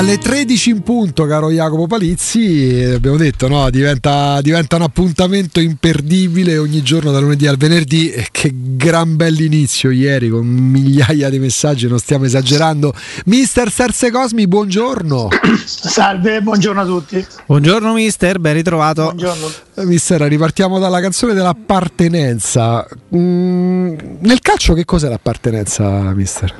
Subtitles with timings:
[0.00, 6.56] Alle 13 in punto, caro Jacopo Palizzi, abbiamo detto, no, diventa, diventa, un appuntamento imperdibile
[6.56, 8.10] ogni giorno da lunedì al venerdì.
[8.30, 12.94] Che gran bell'inizio ieri con migliaia di messaggi, non stiamo esagerando.
[13.26, 15.28] Mister Serse Cosmi, buongiorno.
[15.66, 17.26] Salve, buongiorno a tutti.
[17.44, 19.02] Buongiorno mister, ben ritrovato.
[19.02, 19.50] Buongiorno.
[19.74, 22.88] Eh, mister, ripartiamo dalla canzone dell'appartenenza.
[23.14, 26.54] Mm, nel calcio che cos'è l'appartenenza, mister?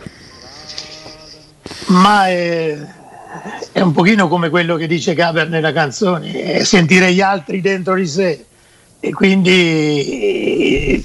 [1.87, 2.99] Ma è
[3.73, 7.95] è un pochino come quello che dice Gaber nella canzone, è sentire gli altri dentro
[7.95, 8.45] di sé.
[9.03, 11.03] E quindi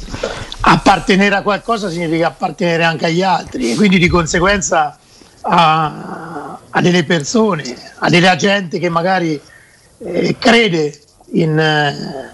[0.61, 4.97] appartenere a qualcosa significa appartenere anche agli altri e quindi di conseguenza
[5.41, 7.63] a, a delle persone,
[7.99, 9.39] a della gente che magari
[9.99, 10.99] eh, crede
[11.33, 12.31] in, eh,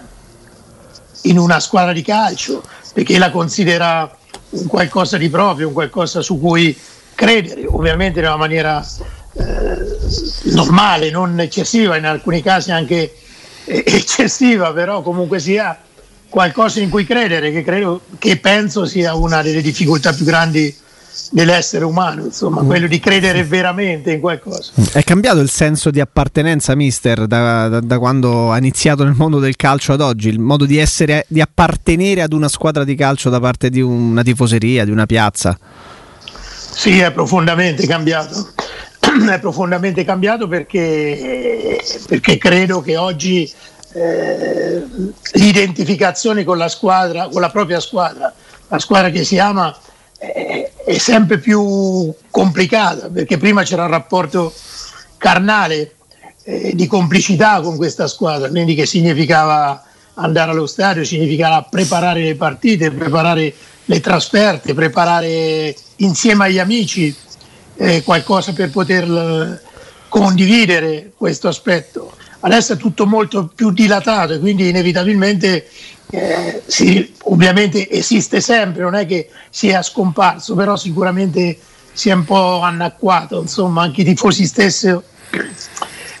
[1.22, 2.62] in una squadra di calcio
[2.92, 4.10] perché la considera
[4.50, 6.76] un qualcosa di proprio, un qualcosa su cui
[7.14, 8.84] credere, ovviamente in una maniera
[9.34, 13.14] eh, normale, non eccessiva, in alcuni casi anche
[13.64, 15.78] eccessiva, però comunque sia
[16.28, 20.74] qualcosa in cui credere, che, credo, che penso sia una delle difficoltà più grandi
[21.30, 22.66] dell'essere umano, insomma, mm.
[22.66, 24.72] quello di credere veramente in qualcosa.
[24.92, 29.38] È cambiato il senso di appartenenza, mister, da, da, da, quando ha iniziato nel mondo
[29.38, 33.28] del calcio ad oggi, il modo di essere, di appartenere ad una squadra di calcio
[33.28, 35.58] da parte di una tifoseria, di una piazza?
[36.74, 38.52] Sì, è profondamente cambiato.
[39.30, 41.78] è profondamente cambiato perché,
[42.08, 43.50] perché credo che oggi
[43.92, 44.82] eh,
[45.34, 48.32] l'identificazione con la squadra, con la propria squadra,
[48.68, 49.76] la squadra che si ama,
[50.18, 54.52] eh, è sempre più complicata perché prima c'era un rapporto
[55.18, 55.94] carnale
[56.44, 59.84] eh, di complicità con questa squadra, quindi che significava
[60.14, 67.14] andare allo stadio, significava preparare le partite, preparare le trasferte, preparare insieme agli amici
[67.76, 69.60] eh, qualcosa per poter
[70.08, 72.12] condividere questo aspetto.
[72.40, 75.66] Adesso è tutto molto più dilatato e quindi inevitabilmente
[76.10, 81.58] eh, sì, ovviamente esiste sempre, non è che sia scomparso, però sicuramente
[81.92, 84.94] si è un po' annacquato, insomma anche i tifosi stessi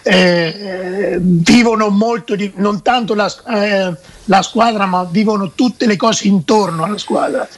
[0.02, 6.26] eh, vivono molto, di, non tanto la, eh, la, squadra, ma vivono tutte le cose
[6.26, 7.48] intorno alla squadra,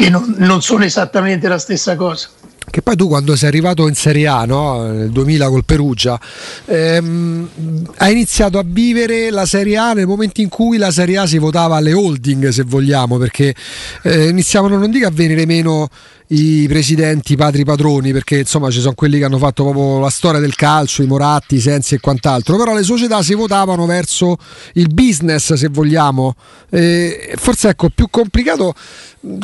[0.00, 2.28] che non, non sono esattamente la stessa cosa.
[2.70, 4.82] Che poi tu quando sei arrivato in Serie A no?
[4.84, 6.20] nel 2000 col Perugia
[6.66, 7.48] ehm,
[7.96, 11.38] hai iniziato a vivere la Serie A nel momento in cui la Serie A si
[11.38, 13.54] votava alle holding se vogliamo perché
[14.02, 15.88] eh, iniziavano non dico a venire meno
[16.32, 20.38] i presidenti, padri padroni, perché insomma ci sono quelli che hanno fatto proprio la storia
[20.38, 24.36] del calcio, i Moratti, i Sensi e quant'altro, però le società si votavano verso
[24.74, 26.34] il business se vogliamo.
[26.70, 28.74] Eh, forse ecco, più complicato,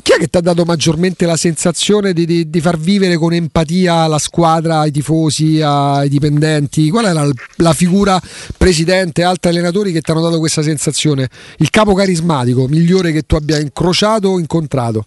[0.00, 3.32] chi è che ti ha dato maggiormente la sensazione di, di, di, far vivere con
[3.32, 6.88] empatia la squadra, ai tifosi, ai dipendenti?
[6.88, 8.20] Qual è la, la figura
[8.56, 11.28] presidente, altri allenatori che ti hanno dato questa sensazione?
[11.58, 15.04] Il capo carismatico migliore che tu abbia incrociato o incontrato?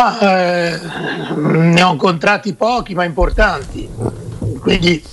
[0.00, 0.80] Ma eh,
[1.36, 3.86] ne ho incontrati pochi ma importanti,
[4.60, 5.04] quindi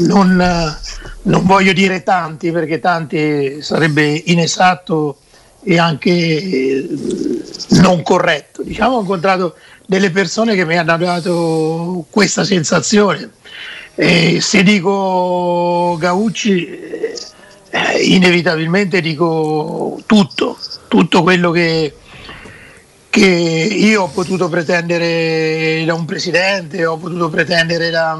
[0.00, 0.36] non,
[1.22, 5.16] non, voglio dire tanti perché tanti sarebbe inesatto
[5.62, 6.88] e anche eh,
[7.80, 8.62] non corretto.
[8.62, 9.54] Diciamo ho incontrato
[9.86, 13.30] delle persone che mi hanno dato questa sensazione.
[13.94, 16.66] E se dico Gaucci,
[17.70, 21.94] eh, inevitabilmente dico tutto, tutto quello che
[23.14, 28.18] che io ho potuto pretendere da un presidente, ho potuto pretendere da,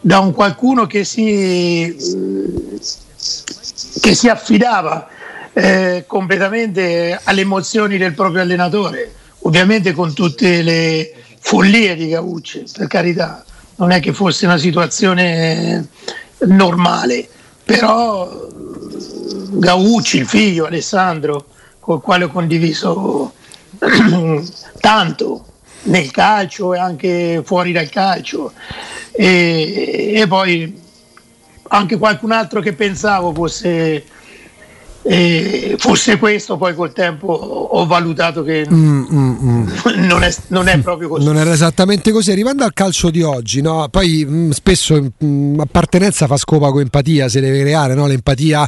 [0.00, 1.94] da un qualcuno che si,
[4.00, 5.06] che si affidava
[5.52, 12.86] eh, completamente alle emozioni del proprio allenatore, ovviamente con tutte le follie di Gaucci, per
[12.86, 13.44] carità,
[13.76, 15.88] non è che fosse una situazione
[16.46, 17.28] normale,
[17.62, 18.48] però
[19.50, 21.48] Gaucci, il figlio Alessandro,
[21.80, 23.34] con il quale ho condiviso
[24.80, 25.44] tanto
[25.84, 28.52] nel calcio e anche fuori dal calcio.
[29.12, 30.82] E, e poi
[31.68, 34.04] anche qualcun altro che pensavo fosse
[35.06, 39.68] e fosse questo, poi col tempo ho valutato che mm, mm, mm.
[39.96, 41.26] Non, è, non, è, proprio così.
[41.26, 42.30] Non era esattamente così.
[42.30, 43.86] Arrivando al calcio di oggi, no?
[43.90, 48.06] poi mm, spesso mm, appartenenza fa scopa con empatia, si deve creare no?
[48.06, 48.66] l'empatia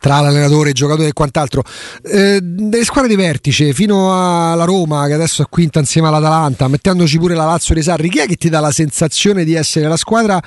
[0.00, 1.62] tra l'allenatore, il giocatore e quant'altro.
[2.02, 7.16] Eh, delle squadre di vertice, fino alla Roma, che adesso è quinta insieme all'Atalanta, mettendoci
[7.18, 9.96] pure la Lazio di Sarri, chi è che ti dà la sensazione di essere la
[9.96, 10.42] squadra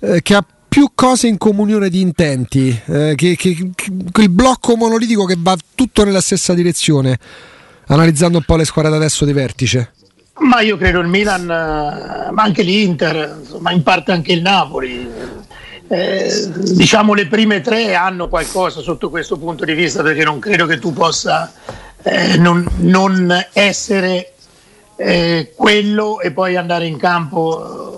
[0.00, 4.76] eh, che ha più cose in comunione di intenti, eh, che, che, che, quel blocco
[4.76, 7.18] monolitico che va tutto nella stessa direzione,
[7.86, 9.92] analizzando un po' le squadre da adesso di vertice.
[10.38, 15.08] Ma io credo il Milan, ma anche l'Inter, ma in parte anche il Napoli.
[15.90, 20.66] Eh, diciamo le prime tre hanno qualcosa sotto questo punto di vista perché non credo
[20.66, 21.50] che tu possa
[22.02, 24.34] eh, non, non, essere
[24.96, 27.97] eh, quello e poi andare in campo eh,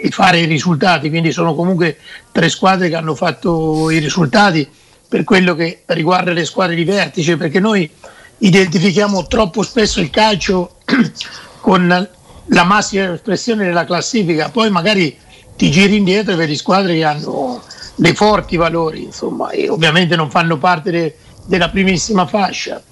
[0.00, 1.08] e fare i risultati.
[1.08, 1.98] Quindi sono comunque
[2.32, 4.68] tre squadre che hanno fatto i risultati
[5.08, 7.90] per quello che riguarda le squadre di vertice, perché noi
[8.38, 10.76] identifichiamo troppo spesso il calcio
[11.60, 12.08] con
[12.46, 15.16] la massima espressione della classifica, poi magari
[15.56, 17.62] ti giri indietro e vedi squadre che hanno
[17.96, 22.82] dei forti valori, insomma, e ovviamente non fanno parte de, della primissima fascia.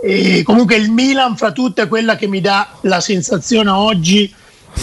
[0.00, 4.32] E comunque il Milan fra tutte è quella che mi dà la sensazione oggi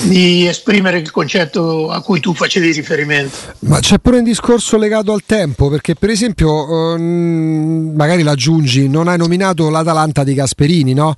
[0.04, 3.38] di esprimere il concetto a cui tu facevi riferimento.
[3.60, 6.50] Ma c'è pure un discorso legato al tempo, perché per esempio,
[6.94, 11.16] um, magari l'aggiungi, non hai nominato l'Atalanta di Gasperini, no?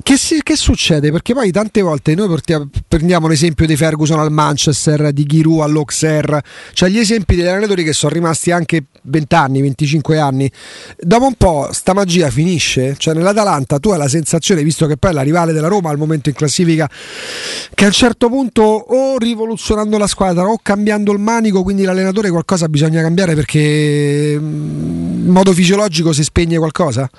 [0.00, 1.10] Che, si, che, succede?
[1.10, 6.42] Perché poi tante volte noi portiamo, prendiamo l'esempio di Ferguson al Manchester, di Giroud all'Auxerre,
[6.72, 10.50] cioè gli esempi degli allenatori che sono rimasti anche 20 anni, 25 anni.
[10.98, 15.10] Dopo un po' sta magia finisce, cioè nell'Atalanta tu hai la sensazione, visto che poi
[15.10, 16.88] è la rivale della Roma al momento in classifica,
[17.74, 22.30] che a un certo punto o rivoluzionando la squadra o cambiando il manico, quindi l'allenatore
[22.30, 27.10] qualcosa bisogna cambiare perché mm, in modo fisiologico si spegne qualcosa?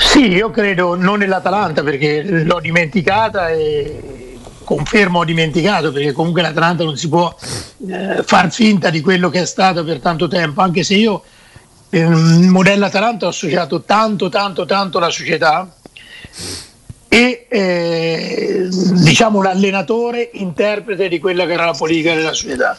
[0.00, 6.84] Sì, io credo non nell'Atalanta perché l'ho dimenticata e confermo ho dimenticato perché comunque l'Atalanta
[6.84, 7.34] non si può
[7.88, 11.22] eh, far finta di quello che è stato per tanto tempo, anche se io
[11.90, 15.70] nel modello Atalanta ho associato tanto tanto tanto la società
[17.08, 22.78] e eh, diciamo l'allenatore interprete di quella che era la politica della società.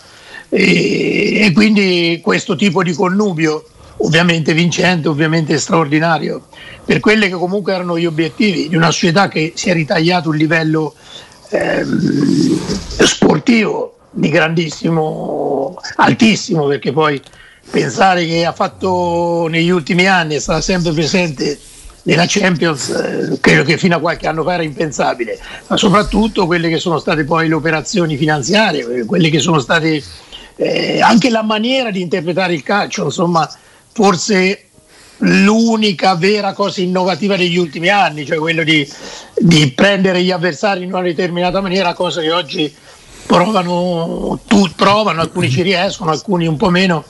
[0.49, 3.65] E, e quindi questo tipo di connubio
[4.03, 6.47] ovviamente vincente, ovviamente straordinario,
[6.85, 10.35] per quelli che comunque erano gli obiettivi di una società che si è ritagliato un
[10.35, 10.95] livello
[11.49, 12.59] ehm,
[12.97, 17.21] sportivo di grandissimo, altissimo, perché poi
[17.69, 21.57] pensare che ha fatto negli ultimi anni, è stata sempre presente
[22.03, 26.67] nella Champions, eh, credo che fino a qualche anno fa era impensabile, ma soprattutto quelle
[26.67, 30.03] che sono state poi le operazioni finanziarie, quelle che sono state
[30.55, 33.49] eh, anche la maniera di interpretare il calcio, insomma
[33.93, 34.65] forse
[35.23, 38.87] l'unica vera cosa innovativa degli ultimi anni, cioè quello di,
[39.37, 42.73] di, prendere gli avversari in una determinata maniera, cosa che oggi
[43.25, 47.03] provano, tu, provano, alcuni ci riescono, alcuni un po' meno,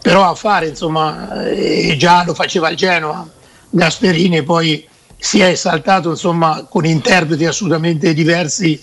[0.00, 3.28] però a fare, insomma, eh, già lo faceva il Genoa,
[3.70, 4.86] Gasperini poi
[5.18, 8.80] si è esaltato insomma, con interpreti assolutamente diversi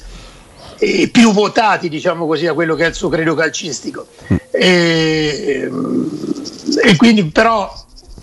[0.77, 4.07] e più votati diciamo così a quello che è il suo credo calcistico
[4.51, 5.69] e,
[6.83, 7.72] e quindi però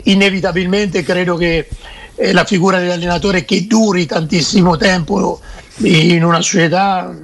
[0.05, 1.69] inevitabilmente credo che
[2.15, 5.41] eh, la figura dell'allenatore che duri tantissimo tempo
[5.79, 7.15] in una società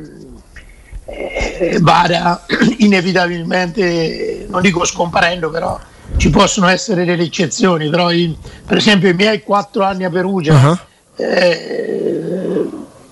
[1.09, 2.45] eh, vada
[2.79, 5.79] inevitabilmente, non dico scomparendo, però
[6.17, 7.89] ci possono essere delle eccezioni.
[7.89, 8.35] Però in,
[8.67, 10.79] per esempio i miei quattro anni a Perugia uh-huh.
[11.17, 12.08] eh,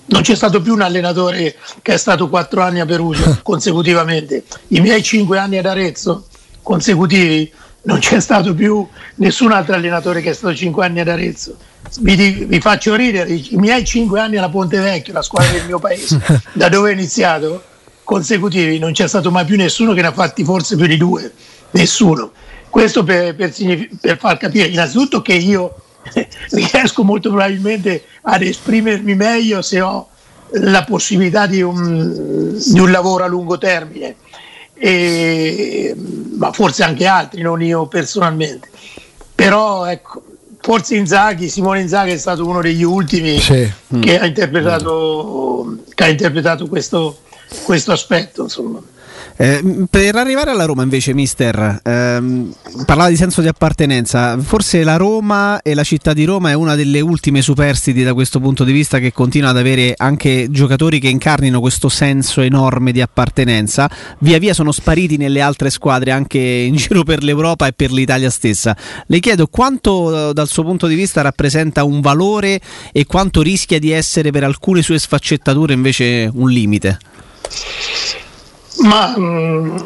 [0.07, 4.43] non c'è stato più un allenatore che è stato quattro anni a Perugia consecutivamente.
[4.69, 6.25] I miei cinque anni ad Arezzo
[6.61, 7.51] consecutivi
[7.87, 11.55] non c'è stato più nessun altro allenatore che è stato 5 anni ad Arezzo.
[12.01, 15.79] Vi, vi, faccio ridere, i miei 5 anni alla Ponte Vecchio, la squadra del mio
[15.79, 17.63] paese, da dove ho iniziato,
[18.03, 21.31] consecutivi, non c'è stato mai più nessuno che ne ha fatti forse più di due,
[21.71, 22.31] nessuno.
[22.69, 23.53] Questo per, per,
[24.01, 25.75] per far capire innanzitutto che io
[26.51, 30.07] riesco molto probabilmente ad esprimermi meglio se ho
[30.51, 34.15] la possibilità di un, di un lavoro a lungo termine
[34.73, 35.95] e,
[36.37, 38.69] ma forse anche altri, non io personalmente.
[39.33, 40.23] Però ecco,
[40.61, 43.71] forse Inzaghi, Simone Inzaghi è stato uno degli ultimi sì.
[43.99, 47.19] che, ha interpretato, che ha interpretato questo,
[47.63, 48.43] questo aspetto.
[48.43, 48.81] Insomma.
[49.39, 52.51] Eh, per arrivare alla Roma invece, mister, ehm,
[52.87, 56.73] parlava di senso di appartenenza, forse la Roma e la città di Roma è una
[56.73, 61.09] delle ultime superstiti da questo punto di vista che continua ad avere anche giocatori che
[61.09, 63.87] incarnino questo senso enorme di appartenenza,
[64.19, 68.31] via via sono spariti nelle altre squadre anche in giro per l'Europa e per l'Italia
[68.31, 68.75] stessa.
[69.05, 72.59] Le chiedo quanto dal suo punto di vista rappresenta un valore
[72.91, 76.97] e quanto rischia di essere per alcune sue sfaccettature invece un limite.
[78.79, 79.77] Ma mm,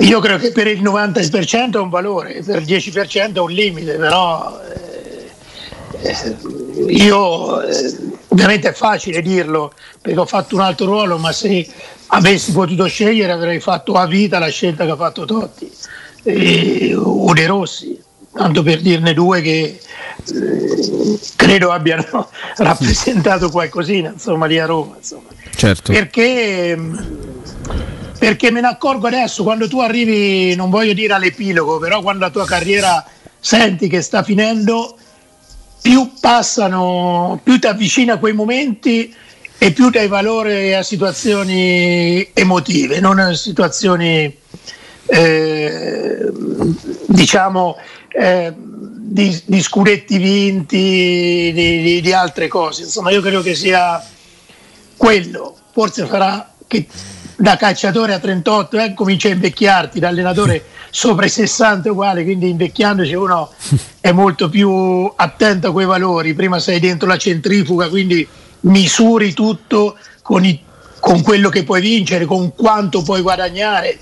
[0.00, 3.94] io credo che per il 90% è un valore, per il 10% è un limite,
[3.94, 5.30] però eh,
[6.02, 6.36] eh,
[6.88, 7.96] io eh,
[8.28, 11.66] ovviamente è facile dirlo perché ho fatto un altro ruolo, ma se
[12.08, 15.70] avessi potuto scegliere avrei fatto a vita la scelta che ha fatto Totti
[16.96, 17.98] o De Rossi,
[18.32, 19.80] tanto per dirne due che
[20.34, 25.28] eh, credo abbiano rappresentato qualcosina insomma lì a Roma insomma.
[25.54, 25.92] Certo.
[25.92, 26.78] perché
[28.20, 32.30] perché me ne accorgo adesso quando tu arrivi non voglio dire all'epilogo però quando la
[32.30, 33.02] tua carriera
[33.40, 34.94] senti che sta finendo
[35.80, 39.12] più passano più ti avvicina a quei momenti
[39.56, 44.36] e più dai valore a situazioni emotive non a situazioni
[45.06, 46.30] eh,
[47.06, 47.76] diciamo
[48.08, 52.82] eh, di, di, scudetti vinti, di, di, di, altre cose.
[52.82, 54.04] Insomma, io credo che sia
[54.96, 55.56] quello.
[55.72, 56.86] Forse farà che
[57.40, 62.50] da calciatore a 38 eh, comincia a invecchiarti, da allenatore sopra i 60 uguale, quindi
[62.50, 63.50] invecchiandoci uno
[63.98, 66.34] è molto più attento a quei valori.
[66.34, 68.28] Prima sei dentro la centrifuga, quindi
[68.60, 70.62] misuri tutto con, i,
[71.00, 73.98] con quello che puoi vincere, con quanto puoi guadagnare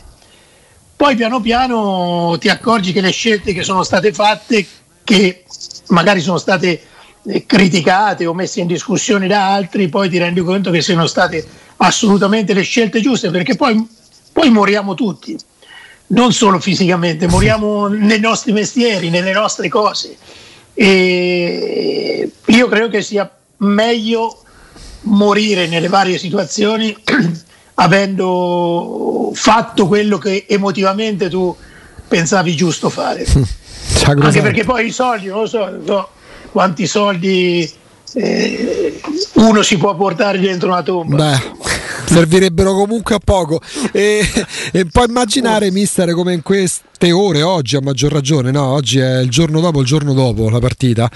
[0.98, 4.66] poi piano piano ti accorgi che le scelte che sono state fatte,
[5.04, 5.44] che
[5.90, 6.80] magari sono state
[7.46, 11.46] criticate o messe in discussione da altri, poi ti rendi conto che siano state
[11.78, 13.86] assolutamente le scelte giuste, perché poi,
[14.32, 15.36] poi moriamo tutti,
[16.08, 20.16] non solo fisicamente, moriamo nei nostri mestieri, nelle nostre cose.
[20.74, 24.42] E io credo che sia meglio
[25.02, 26.96] morire nelle varie situazioni
[27.74, 31.54] avendo fatto quello che emotivamente tu
[32.06, 33.26] pensavi giusto fare.
[34.04, 36.08] Anche perché poi i soldi, non lo so, no,
[36.50, 37.70] quanti soldi
[38.14, 39.00] eh,
[39.34, 41.16] uno si può portare dentro una tomba.
[41.16, 41.56] Beh
[42.08, 43.60] servirebbero comunque a poco.
[43.92, 44.20] E,
[44.72, 46.42] e puoi immaginare, mister, come in
[46.98, 48.64] queste ore, oggi a maggior ragione, no?
[48.64, 51.08] Oggi è il giorno dopo, il giorno dopo la partita,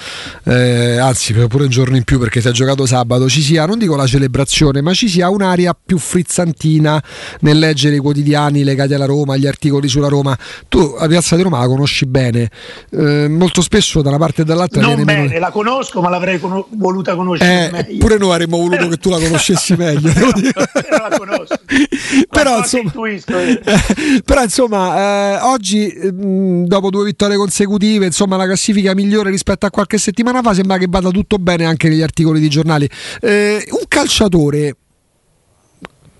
[0.44, 3.28] eh, anzi, pure un giorno in più perché si è giocato sabato.
[3.28, 7.02] Ci sia, non dico la celebrazione, ma ci sia un'aria più frizzantina
[7.40, 10.38] nel leggere i quotidiani legati alla Roma, gli articoli sulla Roma.
[10.68, 12.48] Tu la piazza di Roma la conosci bene,
[12.90, 14.80] eh, molto spesso da una parte e dall'altra.
[14.80, 15.38] Non bene, meno...
[15.40, 17.98] la conosco, ma l'avrei con- voluta conoscere eh, meglio.
[17.98, 20.12] Pure noi avremmo voluto che tu la conoscessi meglio.
[20.12, 21.58] la conosco.
[22.30, 22.92] però, insomma,
[24.24, 25.38] però insomma, eh,
[25.72, 30.54] oggi mh, dopo due vittorie consecutive, insomma, la classifica migliore rispetto a qualche settimana fa
[30.54, 32.88] sembra che vada tutto bene anche negli articoli di giornali.
[33.20, 34.76] Eh, un calciatore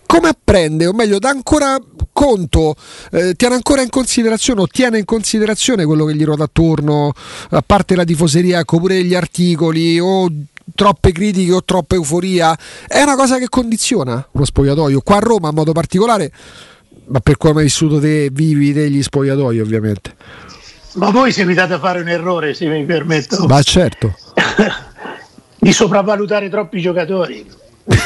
[0.06, 1.78] come apprende, o meglio, dà ancora
[2.12, 2.74] conto,
[3.12, 7.12] eh, tiene ancora in considerazione o tiene in considerazione quello che gli ruota attorno,
[7.50, 10.28] a parte la tifoseria, ecco pure gli articoli o
[10.74, 12.56] troppe critiche o troppa euforia,
[12.86, 15.00] è una cosa che condiziona uno spogliatoio.
[15.00, 16.30] Qua a Roma in modo particolare,
[17.12, 20.14] ma per come hai vissuto te, vivi degli spogliatoi ovviamente.
[20.94, 23.46] Ma voi seguitate a fare un errore, se mi permetto.
[23.46, 24.16] Ma certo.
[25.60, 27.46] di sopravvalutare troppi giocatori.
[27.84, 27.98] eh,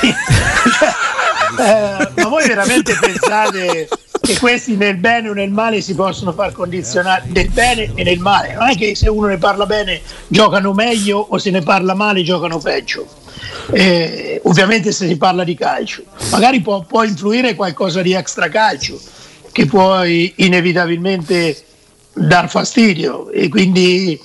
[2.17, 3.89] ma voi veramente pensate
[4.21, 8.19] che questi nel bene o nel male si possono far condizionare nel bene e nel
[8.19, 8.55] male.
[8.55, 12.25] Non è che se uno ne parla bene giocano meglio o se ne parla male
[12.25, 13.07] giocano peggio.
[13.73, 18.99] Eh, ovviamente se si parla di calcio, magari può, può influire qualcosa di extra calcio
[19.53, 21.65] che può inevitabilmente
[22.13, 24.21] dar fastidio e quindi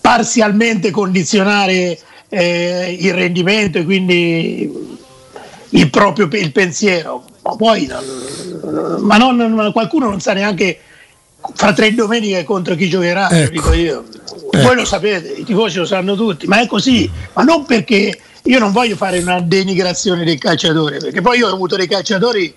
[0.00, 4.98] parzialmente condizionare eh, il rendimento e quindi
[5.70, 7.24] il proprio il pensiero.
[7.42, 7.88] Ma poi
[8.98, 10.78] ma non, qualcuno non sa neanche
[11.54, 13.50] fra tre domeniche contro chi giocherà, ecco.
[13.50, 14.04] dico io.
[14.52, 14.62] Ecco.
[14.62, 18.58] Voi lo sapete, i tifosi lo sanno tutti, ma è così, ma non perché io
[18.58, 22.54] non voglio fare una denigrazione del calciatore, perché poi io ho avuto dei calciatori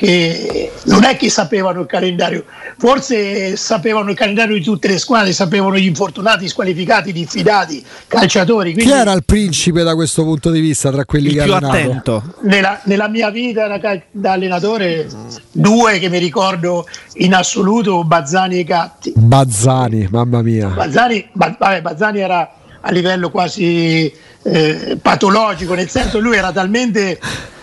[0.00, 2.46] che non è che sapevano il calendario,
[2.78, 8.72] forse sapevano il calendario di tutte le squadre, sapevano gli infortunati, squalificati, diffidati, calciatori.
[8.72, 12.22] Quindi, Chi era il principe da questo punto di vista tra quelli che più attento?
[12.44, 15.06] Nella, nella, mia vita da, da, allenatore,
[15.52, 19.12] due che mi ricordo in assoluto, Bazzani e Gatti.
[19.14, 20.68] Bazzani, mamma mia.
[20.68, 24.10] Bazzani, vabbè, Bazzani era a livello quasi
[24.44, 27.20] eh, patologico, nel senso lui era talmente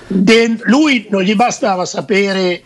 [0.07, 2.63] de- lui non gli bastava sapere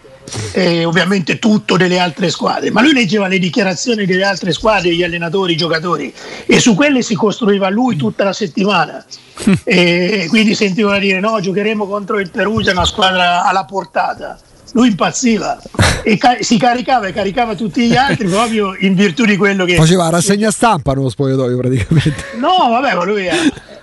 [0.54, 5.04] eh, ovviamente tutto delle altre squadre, ma lui leggeva le dichiarazioni delle altre squadre, gli
[5.04, 6.14] allenatori, i giocatori
[6.46, 9.04] e su quelle si costruiva lui tutta la settimana.
[9.64, 14.40] e quindi sentivano dire no, giocheremo contro il Perugia, una squadra alla portata.
[14.74, 15.60] Lui impazziva
[16.04, 19.76] e ca- si caricava e caricava tutti gli altri proprio in virtù di quello che
[19.76, 22.26] faceva rassegna stampa nello spogliatoio praticamente.
[22.40, 23.36] No, vabbè, ma lui è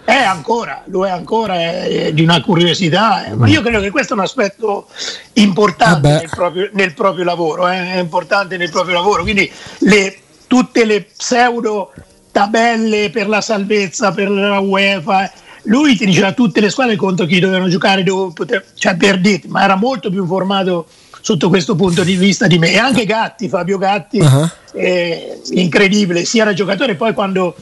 [0.09, 3.35] è ancora, lo è ancora, è di una curiosità, eh.
[3.35, 4.87] ma io credo che questo è un aspetto
[5.35, 7.93] importante nel proprio, nel proprio, lavoro, eh.
[7.93, 11.93] è importante nel proprio lavoro, quindi le, tutte le pseudo
[12.33, 15.31] tabelle per la salvezza, per la UEFA,
[15.65, 19.45] lui ti diceva tutte le squadre contro chi dovevano giocare, dove poter, cioè per dit,
[19.45, 20.87] ma era molto più informato
[21.21, 24.49] sotto questo punto di vista di me e anche Gatti, Fabio Gatti, uh-huh.
[24.73, 27.55] è incredibile, sia da giocatore poi quando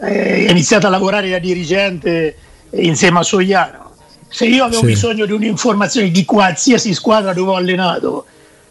[0.00, 2.36] eh, è iniziato a lavorare da dirigente
[2.70, 3.92] insieme a Sogliano.
[4.28, 4.86] Se io avevo sì.
[4.86, 8.26] bisogno di un'informazione di qualsiasi squadra dove ho allenato,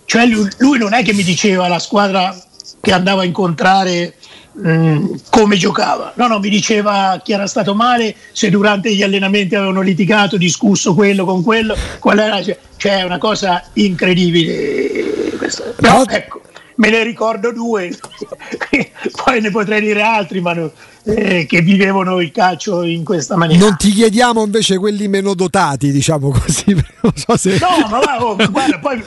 [0.06, 2.36] cioè lui, lui non è che mi diceva la squadra
[2.82, 4.16] che andava a incontrare
[4.60, 6.14] Mm, come giocava.
[6.16, 10.94] No, no, mi diceva chi era stato male, se durante gli allenamenti avevano litigato, discusso
[10.94, 12.40] quello con quello, qual era,
[12.78, 15.32] cioè è una cosa incredibile.
[15.38, 15.64] Questa.
[15.76, 16.42] Però ecco,
[16.84, 17.96] me ne ricordo due,
[19.24, 20.70] poi ne potrei dire altri, ma no,
[21.06, 23.64] eh, che vivevano il calcio in questa maniera.
[23.66, 26.76] Non ti chiediamo invece quelli meno dotati, diciamo così.
[27.04, 27.58] Non so se...
[27.60, 29.04] No, ma, oh, guarda, poi,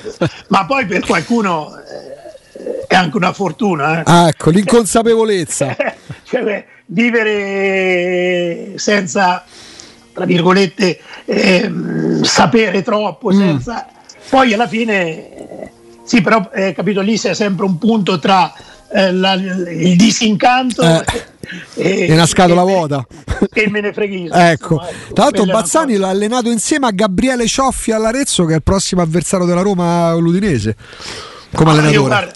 [0.49, 1.75] ma poi per qualcuno...
[1.77, 4.01] Eh, è anche una fortuna.
[4.01, 4.03] Eh.
[4.05, 5.77] Ah, ecco, l'inconsapevolezza.
[6.25, 9.45] cioè, vivere senza,
[10.13, 11.73] tra virgolette, eh,
[12.23, 13.39] sapere troppo, mm.
[13.39, 13.87] senza...
[14.29, 15.36] Poi alla fine,
[16.07, 18.53] sì, però, eh, capito, lì c'è sempre un punto tra
[18.93, 21.05] eh, la, il disincanto eh,
[21.75, 23.07] e, una scatola e, vuota
[23.53, 24.81] e me ne freghi ecco.
[24.81, 25.13] ecco.
[25.13, 29.45] tra l'altro Bazzani l'ha allenato insieme a Gabriele Cioffi all'Arezzo che è il prossimo avversario
[29.45, 30.77] della Roma l'Udinese
[31.53, 32.33] come ah, allenatore guarda,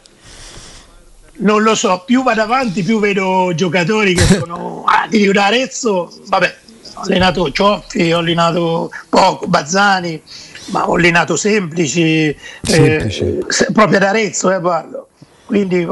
[1.40, 6.56] non lo so, più vado avanti più vedo giocatori che sono ah, di Arezzo, vabbè,
[6.94, 10.20] ho allenato Cioffi, ho allenato poco, Bazzani,
[10.66, 13.22] ma ho allenato semplici, semplici.
[13.22, 15.08] Eh, proprio ad Arezzo eh, parlo.
[15.46, 15.84] Quindi,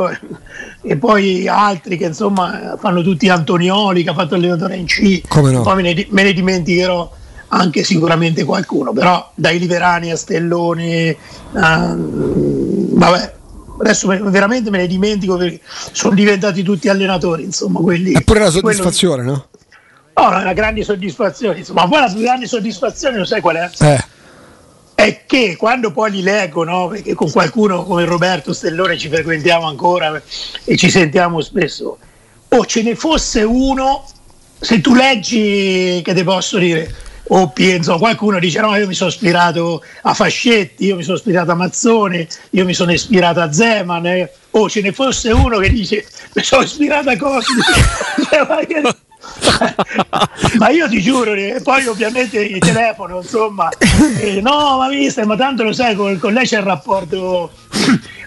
[0.83, 5.63] e poi altri che insomma fanno tutti Antonioli che ha fatto allenatore in C, no?
[5.63, 7.13] poi me ne, me ne dimenticherò
[7.49, 11.17] anche sicuramente qualcuno, però dai Liverani a Stelloni,
[11.53, 13.35] uh, vabbè,
[13.81, 15.61] adesso veramente me ne dimentico perché
[15.93, 18.13] sono diventati tutti allenatori, insomma, quelli.
[18.13, 19.47] Eppure la soddisfazione, quello...
[20.15, 20.23] no?
[20.23, 23.71] No, una grande soddisfazione, insomma, ma poi la più grande soddisfazione lo sai qual è?
[23.79, 24.05] Eh.
[24.99, 26.88] È che quando poi li leggo, no?
[26.88, 30.21] Perché con qualcuno come Roberto Stellone ci frequentiamo ancora
[30.64, 31.99] e ci sentiamo spesso.
[32.49, 34.05] O ce ne fosse uno,
[34.59, 36.93] se tu leggi, che ti posso dire,
[37.28, 41.52] o penso, qualcuno dice no io mi sono ispirato a Fascetti, io mi sono ispirato
[41.52, 44.32] a Mazzone, io mi sono ispirato a Zeman, eh.
[44.50, 47.63] o ce ne fosse uno che dice mi sono ispirato a Cosmi,
[50.58, 53.69] ma io ti giuro, eh, poi ovviamente il telefono, insomma,
[54.21, 57.50] eh, no, ma mister, ma tanto lo sai, con, con lei c'è il rapporto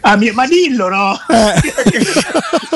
[0.04, 1.14] Ah, ma dillo, no?
[1.30, 1.54] Eh.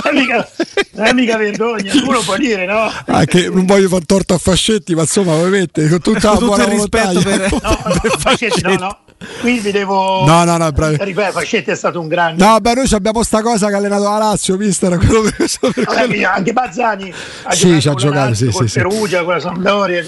[0.03, 0.47] non, è mica,
[0.91, 2.91] non, è mica, vergogna, tu lo puoi dire, no?
[3.07, 6.61] Ah, che non voglio far torto a Fascetti, ma insomma, ovviamente, con tutta la tutto
[6.61, 8.97] il rispetto per, no, per Fascetti, no, no.
[9.41, 10.25] Quindi devo.
[10.25, 10.97] No, no, no, bravi.
[10.99, 12.43] Ripeto, Fascetti è stato un grande.
[12.43, 14.97] No, beh, noi abbiamo sta cosa che ha allenato la Lazio, mister.
[14.97, 16.27] Quello per, per quello...
[16.27, 20.03] Anche Bazzani ha sì, giocato, ci ha giocato sì, sì, Perugia, con la Sampdoria.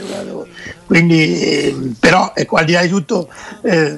[0.87, 3.27] Quindi, però, ecco, al di là di tutto.
[3.61, 3.97] Eh,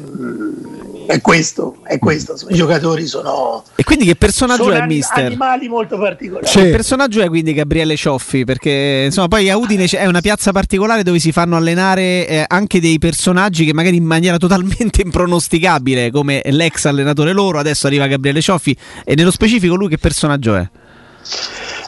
[1.09, 2.35] è questo, è questo.
[2.49, 3.63] I giocatori sono.
[3.75, 5.25] E quindi che personaggio sono è, mister?
[5.25, 6.45] Animali molto particolari.
[6.45, 6.59] Sì.
[6.59, 8.43] Che personaggio è quindi Gabriele Cioffi?
[8.43, 12.79] Perché insomma, poi a Udine è una piazza particolare dove si fanno allenare eh, anche
[12.79, 17.57] dei personaggi che magari in maniera totalmente impronosticabile, come l'ex allenatore loro.
[17.57, 18.77] Adesso arriva Gabriele Cioffi.
[19.03, 20.69] E nello specifico, lui che personaggio è?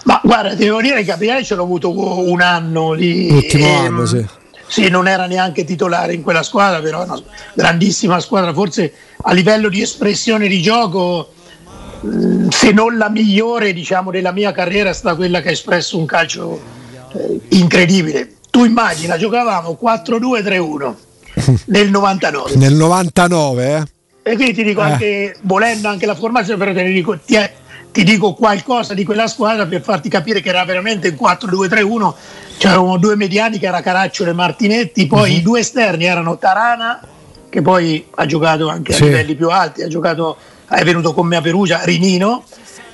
[0.06, 1.92] Ma guarda, devo dire che Gabriele ce l'ho avuto
[2.28, 3.30] un anno lì.
[3.30, 4.26] L'ultimo ehm, anno, sì.
[4.72, 7.22] Sì, non era neanche titolare in quella squadra, però è una
[7.54, 11.34] grandissima squadra, forse a livello di espressione di gioco,
[12.06, 15.98] mm, se non la migliore diciamo, della mia carriera, è stata quella che ha espresso
[15.98, 16.62] un calcio
[17.12, 18.36] eh, incredibile.
[18.50, 20.94] Tu immagina, giocavamo 4-2-3-1
[21.68, 22.56] nel 99.
[22.56, 23.84] Nel 99, eh?
[24.32, 24.86] E quindi ti dico, eh.
[24.86, 27.52] anche, volendo anche la formazione, però te ne dico, ti, è,
[27.92, 32.14] ti dico qualcosa di quella squadra per farti capire che era veramente il 4-2-3-1.
[32.62, 35.38] C'erano due mediani che era Caracciolo e Martinetti, poi uh-huh.
[35.38, 37.02] i due esterni erano Tarana
[37.50, 39.02] che poi ha giocato anche sì.
[39.02, 40.38] a livelli più alti, ha giocato,
[40.69, 42.43] è venuto con me a Perugia, Rinino,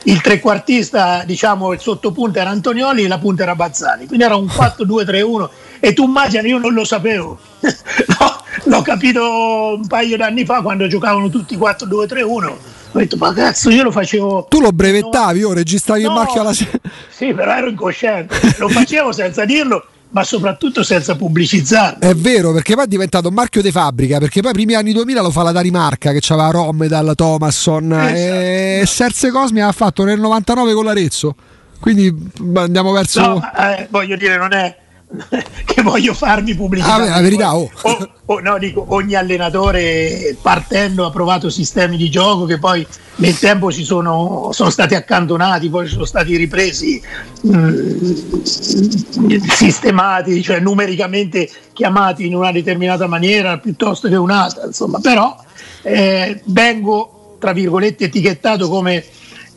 [0.04, 4.46] il trequartista, diciamo, il sottopunto era Antonioli e la punta era Bazzani, quindi era un
[4.46, 5.50] 4-2-3-1
[5.82, 10.88] e tu immagini, io non lo sapevo, no, l'ho capito un paio d'anni fa quando
[10.88, 12.54] giocavano tutti 4-2-3-1
[12.92, 16.42] ho detto ma cazzo io lo facevo tu lo brevettavi o registravi no, il marchio
[16.42, 22.00] alla sera sì però ero incosciente lo facevo senza dirlo ma soprattutto senza pubblicizzarlo.
[22.00, 24.94] È vero, perché poi è diventato un marchio di fabbrica, perché poi i primi anni
[24.94, 28.16] 2000 lo fa la Danimarca che aveva Romedal, Thomasson esatto.
[28.16, 31.36] e Serse Cosmi ha fatto nel 99 con l'Arezzo.
[31.80, 33.20] Quindi andiamo verso...
[33.20, 34.76] No, eh, voglio dire, non è
[35.66, 36.96] che voglio farmi pubblicità.
[36.96, 37.70] Ah, la verità, oh.
[37.82, 42.86] O, o, no, dico, ogni allenatore partendo ha provato sistemi di gioco che poi
[43.18, 47.02] nel tempo si sono, sono stati accantonati, poi sono stati ripresi,
[47.42, 55.36] mh, mm, sistemati, cioè numericamente chiamati in una determinata maniera piuttosto che un'altra, insomma, però
[55.84, 59.04] eh, vengo tra virgolette etichettato come,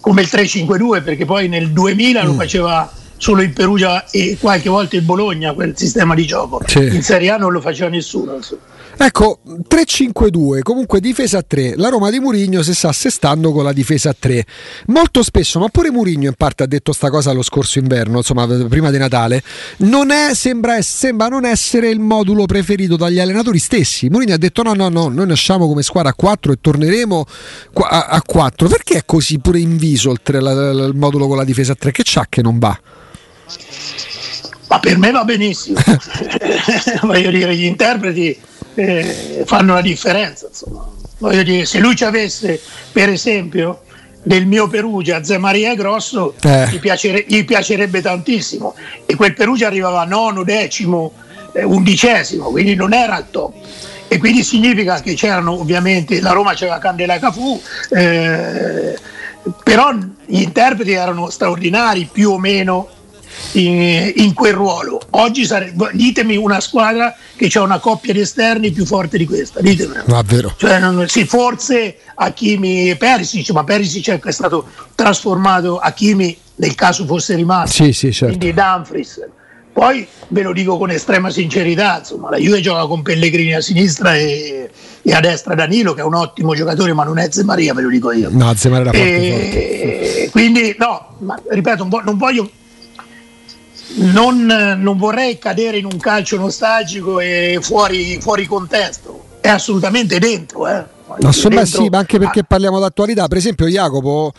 [0.01, 2.27] come il 352 perché poi nel 2000 mm.
[2.27, 6.63] lo faceva solo il Perugia e qualche volta il Bologna quel sistema di gioco.
[6.67, 6.87] Sì.
[6.87, 8.37] In Serie A non lo faceva nessuno.
[8.37, 8.63] Insomma.
[8.97, 11.75] Ecco, 3-5-2, comunque difesa a 3.
[11.77, 14.45] La Roma di Murigno si sta assestando con la difesa a 3.
[14.87, 18.47] Molto spesso, ma pure Murigno in parte ha detto sta cosa lo scorso inverno, insomma,
[18.47, 19.43] prima di Natale,
[19.79, 24.09] non è, sembra, sembra non essere il modulo preferito dagli allenatori stessi.
[24.09, 27.25] Murigno ha detto no, no, no, noi nasciamo come squadra a 4 e torneremo
[27.89, 28.69] a 4.
[28.69, 31.77] Perché è così pure inviso il, tre, la, la, il modulo con la difesa a
[31.77, 31.91] 3?
[31.91, 32.79] Che c'ha che non va?
[34.69, 35.81] Ma per me va benissimo.
[37.03, 38.39] Voglio dire, gli interpreti
[38.75, 40.47] eh, fanno la differenza.
[40.47, 40.89] Insomma.
[41.19, 42.61] Voglio dire, se lui ci avesse,
[42.93, 43.83] per esempio,
[44.23, 46.69] del mio Perugia Zé Maria Grosso, eh.
[46.71, 48.75] gli, piacere, gli, piacerebbe tantissimo.
[49.07, 51.13] E quel Perugia arrivava nono, decimo,
[51.53, 53.55] eh, undicesimo, quindi non era al top.
[54.09, 57.61] E quindi significa che c'erano ovviamente, la Roma c'era Candela Cafù,
[57.91, 58.99] eh,
[59.63, 59.93] però
[60.27, 62.89] gli interpreti erano straordinari più o meno
[63.53, 65.01] in, in quel ruolo.
[65.11, 69.61] Oggi sarebbe, ditemi una squadra che ha una coppia di esterni più forte di questa,
[69.61, 70.05] ditemelo.
[70.07, 70.55] Ma vero.
[70.57, 77.07] Cioè, non, sì, forse Hakimi e Perisic, ma Perisic è stato trasformato Hakimi nel caso
[77.07, 77.85] fosse rimasto.
[77.85, 78.37] Sì, sì, certo.
[78.37, 79.29] Quindi Dumfries.
[79.73, 84.17] Poi ve lo dico con estrema sincerità, insomma, la Juve gioca con Pellegrini a sinistra
[84.17, 84.69] e,
[85.01, 87.89] e a destra Danilo che è un ottimo giocatore ma non è Zemaria, ve lo
[87.89, 88.29] dico io.
[88.33, 90.31] No, Zemaria era forte, forte.
[90.33, 92.51] Quindi no, ma, ripeto, non voglio
[93.95, 94.47] non,
[94.79, 100.69] non, vorrei cadere in un calcio nostalgico e fuori, fuori contesto, è assolutamente dentro.
[100.69, 100.99] Eh.
[101.19, 103.27] Insomma, sì, ma anche perché parliamo d'attualità.
[103.29, 104.33] Per esempio, Jacopo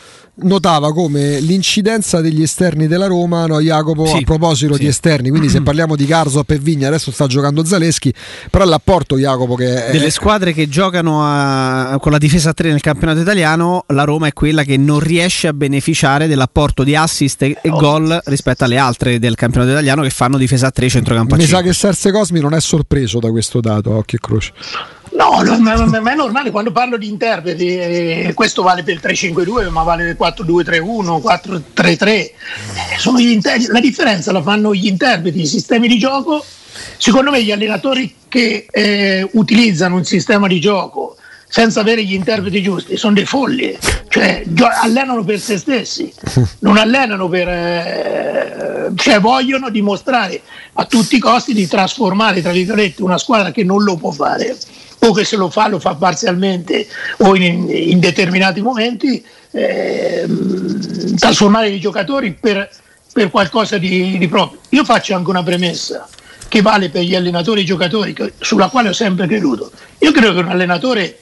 [0.44, 4.82] notava come l'incidenza degli esterni della Roma, no, Jacopo, sì, a proposito sì.
[4.82, 8.14] di esterni, quindi se parliamo di Carso e Vigna, adesso sta giocando Zaleschi,
[8.50, 9.92] però l'apporto Jacopo che è...
[9.92, 14.28] Delle squadre che giocano a, con la difesa a 3 nel campionato italiano, la Roma
[14.28, 17.78] è quella che non riesce a beneficiare dell'apporto di assist e, oh.
[17.78, 21.46] gol rispetto alle altre del campionato italiano che fanno difesa a 3 centrocampo a Mi
[21.46, 24.54] sa che Serse Cosmi non è sorpreso da questo dato, occhio e croce.
[25.14, 29.02] No, no ma, ma, è normale quando parlo di interpreti, eh, questo vale per il
[29.04, 31.22] 3-5-2, ma vale per il 4-2-3-1,
[31.76, 32.08] 4-3-3.
[32.08, 32.32] Eh,
[33.18, 36.44] inter- la differenza la fanno gli interpreti, i sistemi di gioco.
[36.98, 41.18] Secondo me gli allenatori che eh, utilizzano un sistema di gioco
[41.52, 44.46] senza avere gli interpreti giusti sono dei folli, cioè
[44.82, 46.12] allenano per se stessi,
[46.60, 47.48] non allenano per...
[47.50, 50.42] Eh, cioè vogliono dimostrare
[50.74, 54.58] a tutti i costi di trasformare, tra virgolette, una squadra che non lo può fare
[55.04, 56.88] o che se lo fa lo fa parzialmente
[57.18, 60.28] o in, in determinati momenti, eh,
[61.18, 62.70] trasformare i giocatori per,
[63.12, 64.60] per qualcosa di, di, proprio.
[64.70, 66.08] Io faccio anche una premessa
[66.48, 69.72] che vale per gli allenatori e i giocatori, che, sulla quale ho sempre creduto.
[70.00, 71.18] Io credo che un allenatore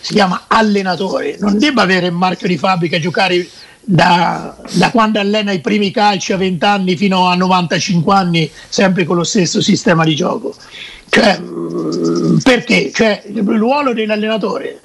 [0.00, 3.46] si chiama allenatore, non debba avere il marchio di fabbrica giocare
[3.80, 9.04] da, da, quando allena i primi calci a 20 anni fino a 95 anni sempre
[9.04, 10.54] con lo stesso sistema di gioco.
[11.18, 11.40] Cioè,
[12.42, 12.92] perché?
[12.94, 14.80] Cioè, il ruolo dell'allenatore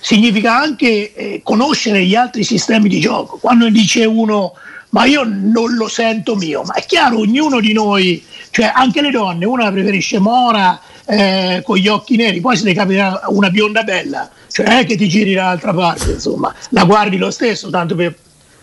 [0.00, 3.36] significa anche eh, conoscere gli altri sistemi di gioco.
[3.36, 4.54] Quando dice uno
[4.90, 9.10] ma io non lo sento mio, ma è chiaro, ognuno di noi, cioè anche le
[9.10, 13.82] donne, una preferisce Mora eh, con gli occhi neri, poi se ne capita una bionda
[13.82, 18.16] bella, cioè è che ti giri dall'altra parte, insomma, la guardi lo stesso, tanto per,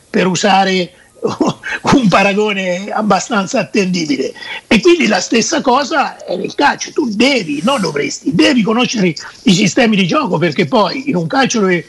[0.09, 0.91] per usare
[1.93, 4.33] un paragone abbastanza attendibile.
[4.67, 9.53] E quindi la stessa cosa è nel calcio, tu devi, non dovresti, devi conoscere i
[9.53, 11.87] sistemi di gioco perché poi in un calcio dove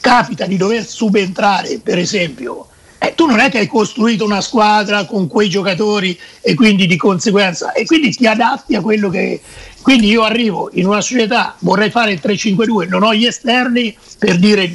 [0.00, 5.06] capita di dover subentrare, per esempio, eh, tu non è che hai costruito una squadra
[5.06, 9.40] con quei giocatori e quindi di conseguenza, e quindi ti adatti a quello che...
[9.80, 14.38] Quindi io arrivo in una società, vorrei fare il 3-5-2, non ho gli esterni per
[14.38, 14.74] dire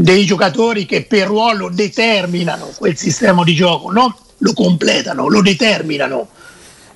[0.00, 6.28] dei giocatori che per ruolo determinano quel sistema di gioco, non lo completano, lo determinano.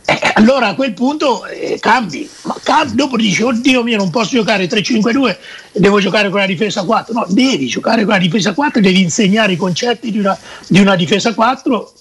[0.05, 4.31] Eh, allora a quel punto eh, cambi, ma cambi, dopo dici oddio mio non posso
[4.31, 5.37] giocare 3-5-2
[5.75, 9.53] devo giocare con la difesa 4, no devi giocare con la difesa 4 devi insegnare
[9.53, 10.37] i concetti di una,
[10.67, 11.93] di una difesa 4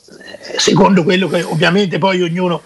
[0.54, 2.64] eh, secondo quello che ovviamente poi ognuno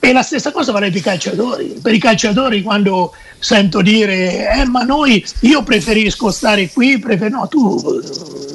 [0.00, 1.78] e la stessa cosa vale per i calciatori.
[1.82, 7.30] Per i calciatori quando sento dire eh, ma noi io preferisco stare qui, prefer-...
[7.30, 8.00] no, tu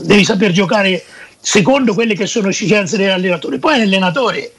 [0.03, 1.03] devi saper giocare
[1.39, 3.59] secondo quelle che sono esigenze dell'allenatore.
[3.59, 4.53] Poi è l'allenatore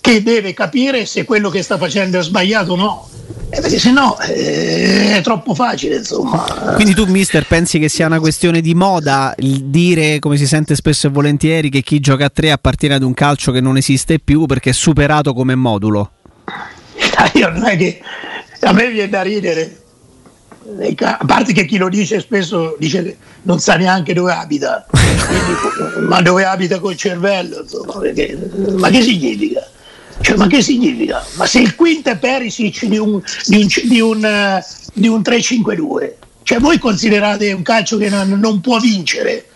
[0.00, 3.08] che deve capire se quello che sta facendo è sbagliato o no.
[3.50, 6.74] Eh, perché se no eh, è troppo facile insomma.
[6.74, 10.74] Quindi tu mister pensi che sia una questione di moda il dire come si sente
[10.74, 14.18] spesso e volentieri che chi gioca a tre appartiene ad un calcio che non esiste
[14.18, 16.10] più perché è superato come modulo?
[17.34, 18.00] Io non è che
[18.60, 19.82] a me viene da ridere
[21.00, 26.06] A parte che chi lo dice spesso dice che non sa neanche dove abita, Quindi,
[26.06, 28.36] ma dove abita col cervello, insomma, perché,
[28.76, 29.66] ma che significa?
[30.20, 31.24] Cioè, ma che significa?
[31.36, 36.12] Ma se il quinto è Perisic di un, di un, di un, di un 3-5-2,
[36.42, 39.47] cioè voi considerate un calcio che non, non può vincere?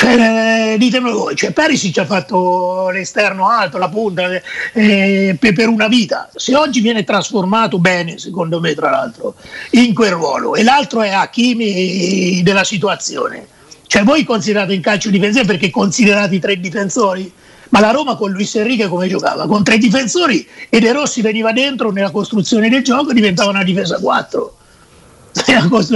[0.00, 4.30] Cioè, ditemi voi, cioè Perisic ha fatto l'esterno alto, la punta
[4.72, 6.30] eh, per una vita.
[6.36, 9.34] Se oggi viene trasformato bene, secondo me, tra l'altro,
[9.70, 13.48] in quel ruolo, e l'altro è Hakimi della situazione.
[13.88, 17.32] Cioè, voi considerate il calcio difensivo perché considerate i tre difensori?
[17.70, 19.48] Ma la Roma con Luis Enrique come giocava?
[19.48, 23.64] Con tre difensori e De Rossi veniva dentro nella costruzione del gioco e diventava una
[23.64, 24.57] difesa 4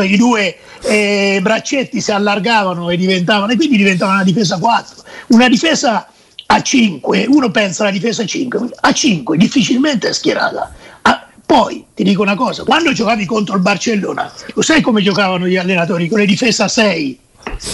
[0.03, 5.49] i due eh, braccetti si allargavano e diventavano e quindi diventava una difesa 4 una
[5.49, 6.09] difesa
[6.47, 10.73] a 5 uno pensa alla difesa 5 a 5 difficilmente è schierata.
[11.03, 15.47] A, poi ti dico una cosa quando giocavi contro il Barcellona lo sai come giocavano
[15.47, 17.19] gli allenatori con le difesa 6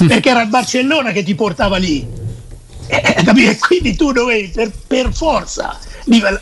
[0.07, 2.27] perché era il Barcellona che ti portava lì.
[2.91, 5.79] Eh, quindi tu dovevi per, per forza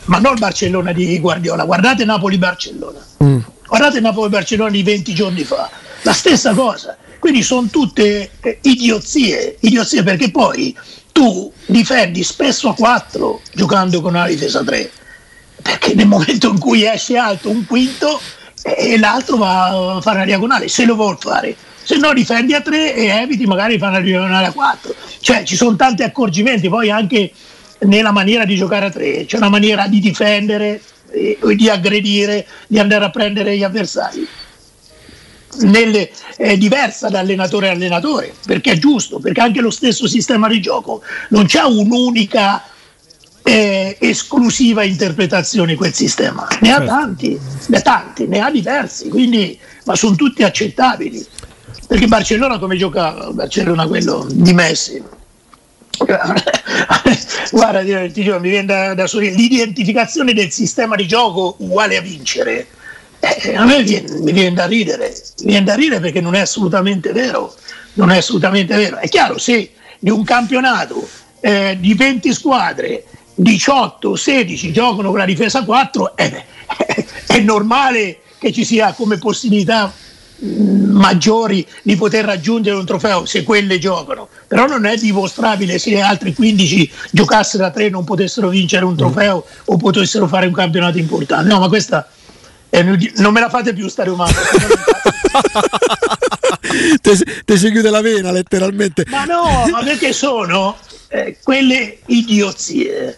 [0.05, 2.99] ma non il Barcellona di Guardiola guardate Napoli-Barcellona.
[3.23, 5.69] Mm Guardate Napoli-Barcellona di 20 giorni fa,
[6.03, 6.97] la stessa cosa.
[7.19, 10.75] Quindi sono tutte eh, idiozie, idiozie perché poi
[11.11, 14.91] tu difendi spesso a 4 giocando con una difesa 3,
[15.61, 18.21] perché nel momento in cui esce alto un quinto
[18.61, 21.55] e eh, l'altro va a fare una diagonale, se lo vuol fare.
[21.83, 24.95] Se no difendi a 3 e eviti magari di fare una diagonale a 4.
[25.19, 27.31] Cioè ci sono tanti accorgimenti, poi anche
[27.79, 32.79] nella maniera di giocare a 3, c'è una maniera di difendere, eh, di aggredire, di
[32.79, 34.27] andare a prendere gli avversari.
[35.59, 40.47] Nelle, è diversa da allenatore a allenatore, perché è giusto, perché anche lo stesso sistema
[40.47, 42.63] di gioco non c'è un'unica
[43.41, 46.85] eh, esclusiva interpretazione quel sistema, ne ha certo.
[46.85, 51.25] tanti, ne ha tanti, ne ha diversi, quindi, ma sono tutti accettabili.
[51.87, 53.31] Perché Barcellona come giocava?
[53.31, 55.01] Barcellona quello di Messi,
[57.51, 59.41] Guarda, ti dico, mi viene da, da sorridere.
[59.41, 62.67] L'identificazione del sistema di gioco uguale a vincere.
[63.19, 66.39] Eh, a me viene, mi viene da ridere, mi viene da ridere perché non è
[66.39, 67.55] assolutamente vero.
[67.93, 68.97] Non è assolutamente vero.
[68.97, 71.07] È chiaro, se di un campionato
[71.39, 76.45] eh, di 20 squadre 18 16 giocano con la difesa 4, eh,
[77.27, 79.91] è normale che ci sia come possibilità
[80.39, 84.27] maggiori di poter raggiungere un trofeo se quelle giocano.
[84.47, 89.45] Però non è dimostrabile se altri 15 giocassero a 3 non potessero vincere un trofeo
[89.65, 91.47] o potessero fare un campionato importante.
[91.47, 92.07] No ma questa
[92.69, 94.35] è, non me la fate più stare umano.
[97.01, 99.05] Te, si chiude la vena letteralmente.
[99.09, 103.17] Ma no ma perché sono eh, quelle idiozie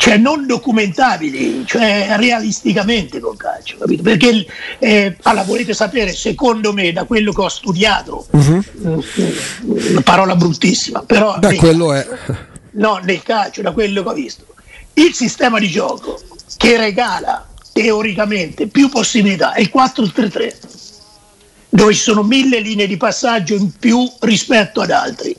[0.00, 4.02] cioè non documentabili, cioè realisticamente col calcio, capito?
[4.02, 4.46] Perché
[4.78, 8.64] eh, allora volete sapere, secondo me, da quello che ho studiato, uh-huh.
[9.60, 12.06] una parola bruttissima, però da quello è.
[12.72, 14.46] No, nel calcio, da quello che ho visto.
[14.94, 16.18] Il sistema di gioco
[16.56, 20.54] che regala teoricamente più possibilità è il 4-3-3,
[21.68, 25.36] dove ci sono mille linee di passaggio in più rispetto ad altri.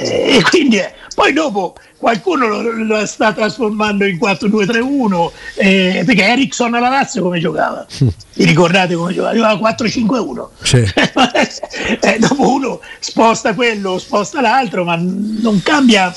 [0.00, 6.74] E quindi è, poi dopo qualcuno lo, lo, sta trasformando in 4-2-3-1 eh, perché Ericsson
[6.74, 7.86] alla Lazio come giocava?
[7.98, 9.34] Vi ricordate come giocava?
[9.34, 10.76] Giocava 4-5-1 sì.
[12.00, 16.14] eh, dopo uno sposta quello, sposta l'altro ma non cambia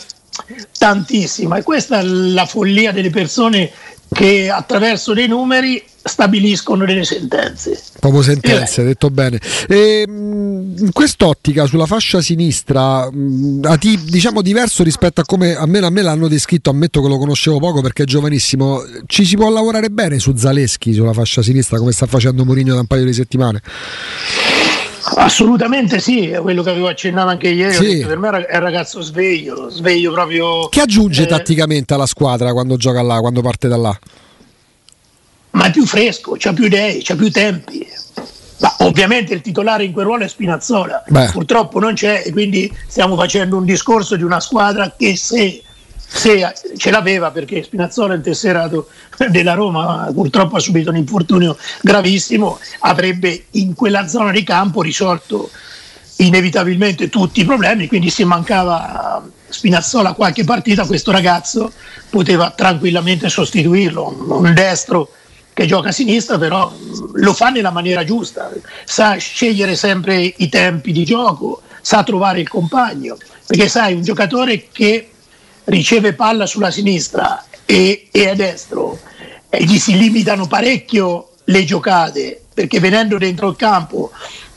[0.78, 3.72] tantissimo e questa è la follia delle persone
[4.13, 7.80] che attraverso dei numeri stabiliscono delle sentenze.
[8.00, 8.86] Proprio sentenze, eh.
[8.86, 9.40] detto bene.
[9.68, 15.90] E, in quest'ottica sulla fascia sinistra, a ti, diciamo diverso rispetto a come almeno a
[15.90, 19.90] me l'hanno descritto, ammetto che lo conoscevo poco perché è giovanissimo, ci si può lavorare
[19.90, 23.62] bene su Zaleschi sulla fascia sinistra come sta facendo Mourinho da un paio di settimane?
[25.16, 27.74] Assolutamente sì, è quello che avevo accennato anche ieri.
[27.74, 28.06] Sì.
[28.06, 30.70] Per me è un ragazzo sveglio, sveglio proprio.
[30.70, 34.00] Che aggiunge eh, tatticamente alla squadra quando gioca là, quando parte da là?
[35.52, 37.88] Ma è più fresco, c'ha più idee, c'ha più tempi.
[38.60, 41.30] Ma ovviamente il titolare in quel ruolo è Spinazzola, Beh.
[41.32, 45.64] purtroppo non c'è e quindi stiamo facendo un discorso di una squadra che se
[46.14, 48.90] se ce l'aveva perché Spinazzola il tesserato
[49.30, 55.50] della Roma purtroppo ha subito un infortunio gravissimo avrebbe in quella zona di campo risolto
[56.18, 61.72] inevitabilmente tutti i problemi quindi se mancava Spinazzola qualche partita questo ragazzo
[62.10, 65.12] poteva tranquillamente sostituirlo un destro
[65.54, 66.72] che gioca a sinistra però
[67.14, 68.52] lo fa nella maniera giusta.
[68.86, 74.68] Sa scegliere sempre i tempi di gioco sa trovare il compagno perché sai un giocatore
[74.72, 75.10] che
[75.66, 79.00] riceve palla sulla sinistra e, e a destro
[79.50, 84.12] e gli si limitano parecchio le giocate perché venendo dentro il campo,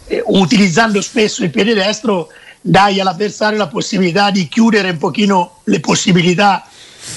[0.07, 2.29] eh, utilizzando spesso il piede destro,
[2.61, 6.67] dai all'avversario la possibilità di chiudere un pochino le possibilità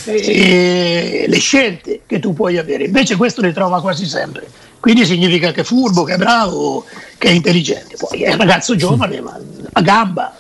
[0.06, 2.86] e le scelte che tu puoi avere.
[2.86, 4.48] Invece questo le trova quasi sempre.
[4.80, 6.86] Quindi significa che è furbo, che è bravo,
[7.18, 7.96] che è intelligente.
[7.98, 9.38] Poi è un ragazzo giovane, ma
[9.74, 10.36] a gamba.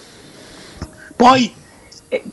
[1.15, 1.51] Poi
[2.10, 2.23] eh,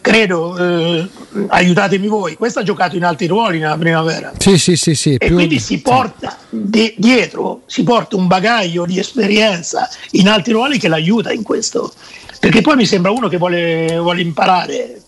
[0.00, 1.08] credo, eh,
[1.48, 4.32] aiutatemi voi, questo ha giocato in alti ruoli nella primavera.
[4.36, 5.14] Sì, sì, sì, sì.
[5.14, 10.78] E quindi si porta di- dietro, si porta un bagaglio di esperienza in alti ruoli
[10.78, 11.92] che l'aiuta in questo.
[12.38, 15.03] Perché poi mi sembra uno che vuole, vuole imparare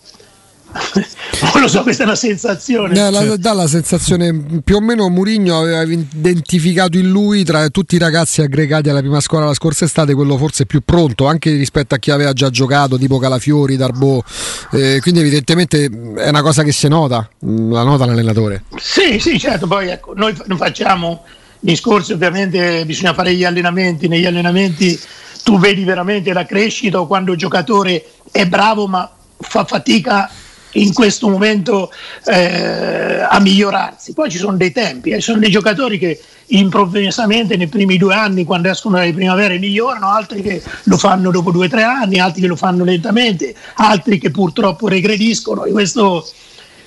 [1.53, 2.93] non lo so, questa è una sensazione.
[2.93, 7.95] Dà la, dà la sensazione, più o meno Murigno aveva identificato in lui tra tutti
[7.95, 11.95] i ragazzi aggregati alla prima scuola la scorsa estate quello forse più pronto, anche rispetto
[11.95, 14.23] a chi aveva già giocato, tipo Calafiori, Darbo.
[14.71, 18.63] Eh, quindi evidentemente è una cosa che si nota, la nota l'allenatore.
[18.77, 21.23] Sì, sì, certo, poi ecco, noi non facciamo
[21.59, 24.99] discorsi, ovviamente bisogna fare gli allenamenti, negli allenamenti
[25.43, 30.29] tu vedi veramente la crescita quando il giocatore è bravo ma fa fatica
[30.77, 31.91] in questo momento
[32.25, 34.13] eh, a migliorarsi.
[34.13, 38.13] Poi ci sono dei tempi, eh, ci sono dei giocatori che improvvisamente nei primi due
[38.13, 42.19] anni, quando escono dalle primavere, migliorano, altri che lo fanno dopo due o tre anni,
[42.19, 45.65] altri che lo fanno lentamente, altri che purtroppo regrediscono.
[45.65, 46.25] E questo,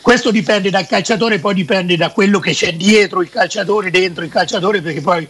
[0.00, 4.30] questo dipende dal calciatore, poi dipende da quello che c'è dietro il calciatore, dentro il
[4.30, 5.28] calciatore, perché poi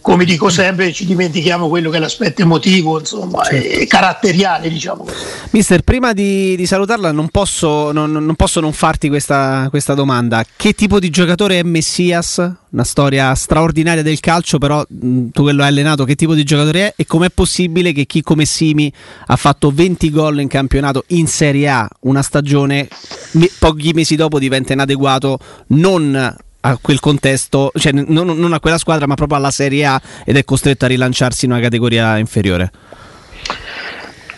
[0.00, 3.68] come dico sempre, ci dimentichiamo quello che è l'aspetto emotivo, insomma, certo.
[3.68, 5.06] e caratteriale, diciamo
[5.50, 10.44] Mister, prima di, di salutarla non posso non, non posso non, farti questa, questa, domanda.
[10.56, 12.36] Che tipo di giocatore è Messias?
[12.70, 16.44] Una storia straordinaria del calcio, però mh, tu che lo hai allenato, che tipo di
[16.44, 16.92] giocatore è?
[16.96, 18.92] E com'è possibile che chi come Simi
[19.26, 22.88] ha fatto 20 gol in campionato in Serie A, una stagione,
[23.32, 26.36] me, pochi mesi dopo diventa inadeguato non
[26.68, 30.36] a quel contesto, cioè non, non, a quella squadra, ma proprio alla Serie A ed
[30.36, 32.70] è costretto a rilanciarsi in una categoria inferiore?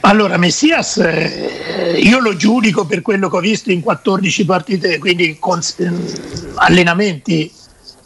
[0.02, 5.36] Allora, Messias, eh, io lo giudico per quello che ho visto in 14 partite, quindi
[5.38, 5.90] con, eh,
[6.54, 7.52] allenamenti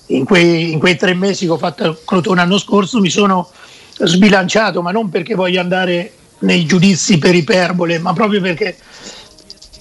[0.07, 3.49] in quei, in quei, tre mesi che ho fatto a Crotone l'anno scorso, mi sono
[3.97, 8.77] sbilanciato, ma non perché voglio andare nei giudizi per iperbole, ma proprio perché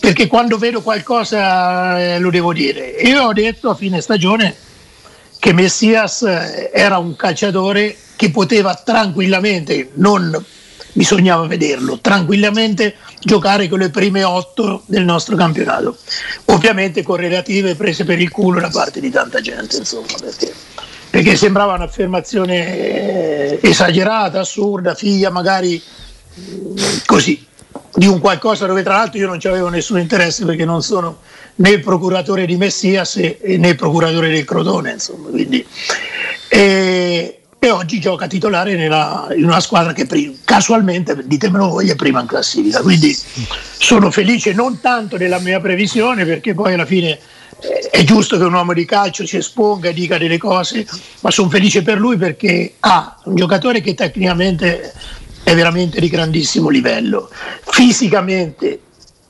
[0.04, 2.88] perché quando vedo qualcosa eh, lo devo dire.
[3.06, 4.54] Io ho detto a fine stagione
[5.40, 10.44] che Messias eh, era un calciatore che poteva tranquillamente, non
[10.92, 15.98] bisognava vederlo, tranquillamente giocare con le prime otto del nostro campionato.
[16.48, 20.54] Ovviamente con relative prese per il culo da parte di tanta gente, insomma, perché,
[21.10, 25.82] perché sembrava un'affermazione eh, esagerata, assurda, figlia magari
[26.42, 27.52] mm, così
[27.96, 31.20] di un qualcosa dove tra l'altro io non ci avevo nessun interesse perché non sono
[31.56, 35.66] né il procuratore di Messias né il procuratore del Crotone insomma, quindi,
[36.48, 41.96] e, e, oggi gioca titolare nella, in una squadra che prima, casualmente ditemelo voi è
[41.96, 42.82] prima in classifica.
[42.82, 43.16] Quindi
[43.78, 47.20] sono felice non tanto della mia previsione perché poi alla fine
[47.60, 50.86] eh, è giusto che un uomo di calcio si esponga e dica delle cose
[51.22, 54.94] ma sono felice per lui perché ha un giocatore che tecnicamente
[55.44, 57.30] è veramente di grandissimo livello.
[57.66, 58.80] Fisicamente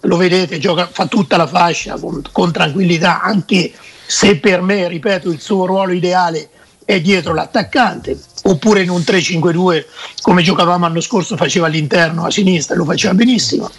[0.01, 3.71] lo vedete, gioca, fa tutta la fascia con, con, tranquillità, anche
[4.05, 6.49] se per me, ripeto, il suo ruolo ideale
[6.85, 9.85] è dietro l'attaccante, oppure in un 3-5-2
[10.21, 13.69] come giocavamo l'anno scorso, faceva all'interno a sinistra lo faceva benissimo.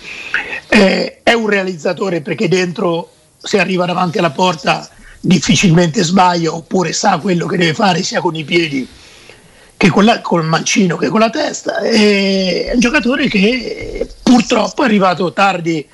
[0.69, 4.89] Eh, è un realizzatore perché dentro se arriva davanti alla porta
[5.21, 8.87] difficilmente sbaglia oppure sa quello che deve fare sia con i piedi
[9.85, 11.79] che con, la, col mancino che con la testa.
[11.79, 15.87] È un giocatore che purtroppo è arrivato tardi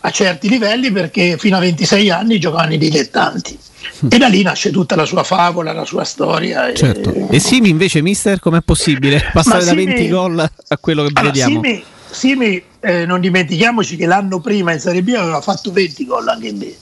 [0.00, 3.58] a certi livelli perché fino a 26 anni giocavano i dilettanti.
[4.04, 4.08] Mm.
[4.10, 6.72] E da lì nasce tutta la sua favola, la sua storia.
[6.72, 7.12] Certo.
[7.12, 11.32] E, e Simi invece, mister, com'è possibile passare da 20 gol a quello che allora,
[11.32, 11.62] vediamo?
[11.62, 16.28] Simi, Simi eh, non dimentichiamoci che l'anno prima in Serie B aveva fatto 20 gol
[16.28, 16.72] anche in B,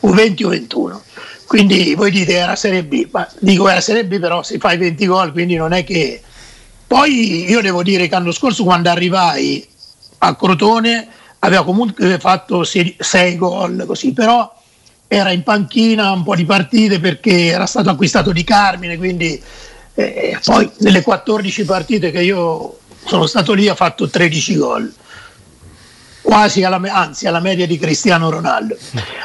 [0.00, 1.02] o 20 o 21.
[1.48, 5.06] Quindi voi dite era Serie B, ma dico era Serie B però si fai 20
[5.06, 6.20] gol, quindi non è che...
[6.86, 9.66] Poi io devo dire che l'anno scorso quando arrivai
[10.18, 14.54] a Crotone aveva comunque fatto 6 gol così, però
[15.06, 19.42] era in panchina un po' di partite perché era stato acquistato di Carmine, quindi
[19.94, 24.92] eh, poi nelle 14 partite che io sono stato lì ha fatto 13 gol,
[26.20, 28.76] quasi alla, anzi alla media di Cristiano Ronaldo.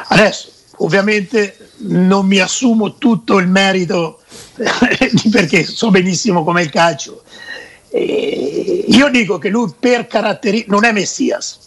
[0.07, 4.21] Adesso ovviamente non mi assumo tutto il merito
[5.31, 7.23] perché so benissimo com'è il calcio.
[7.89, 11.59] E io dico che lui per caratteristiche non è Messias,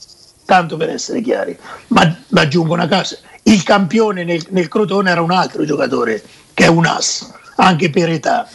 [0.44, 1.56] tanto per essere chiari,
[1.88, 6.64] ma, ma aggiungo una cosa, il campione nel, nel, Crotone era un altro giocatore che
[6.64, 8.48] è un as, anche per età.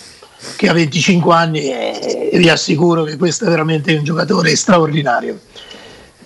[0.56, 5.39] che ha 25 anni e vi assicuro che questo è veramente un giocatore straordinario.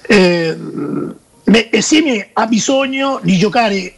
[0.02, 0.58] Eh,
[1.80, 3.96] Simi ha bisogno di giocare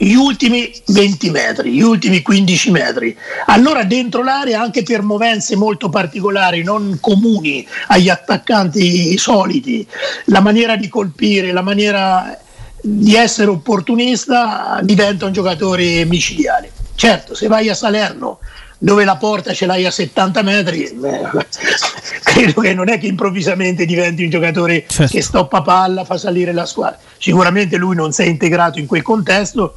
[0.00, 3.16] gli ultimi 20 metri, gli ultimi 15 metri.
[3.46, 9.84] Allora dentro l'area, anche per movenze molto particolari, non comuni agli attaccanti soliti,
[10.26, 12.38] la maniera di colpire, la maniera
[12.80, 16.70] di essere opportunista diventa un giocatore micidiale.
[16.94, 18.38] Certo, se vai a Salerno
[18.78, 21.30] dove la porta ce l'hai a 70 metri, beh,
[22.22, 25.12] credo che non è che improvvisamente diventi un giocatore certo.
[25.12, 26.98] che stoppa palla, fa salire la squadra.
[27.18, 29.74] Sicuramente lui non si è integrato in quel contesto,